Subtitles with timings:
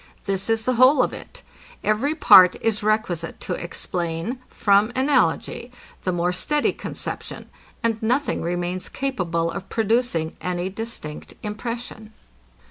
[0.25, 1.43] This is the whole of it.
[1.83, 5.71] Every part is requisite to explain, from analogy,
[6.05, 7.51] the more steady conception;
[7.83, 12.13] and nothing remains capable of producing any distinct impression.